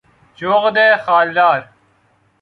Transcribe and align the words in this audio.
جغد 0.35 0.97
خالدار 1.05 1.69